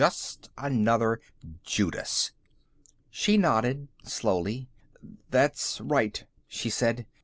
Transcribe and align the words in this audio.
Just 0.01 0.49
another 0.57 1.21
Judas." 1.63 2.31
She 3.11 3.37
nodded 3.37 3.87
slowly. 4.03 4.67
"That's 5.29 5.79
right," 5.79 6.25
she 6.47 6.71
said. 6.71 7.05